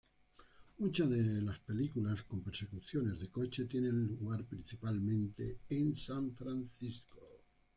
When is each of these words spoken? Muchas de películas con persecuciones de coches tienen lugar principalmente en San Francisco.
Muchas 0.79 1.11
de 1.11 1.51
películas 1.67 2.23
con 2.23 2.41
persecuciones 2.41 3.19
de 3.21 3.29
coches 3.29 3.69
tienen 3.69 4.07
lugar 4.07 4.43
principalmente 4.45 5.59
en 5.69 5.95
San 5.95 6.33
Francisco. 6.35 7.19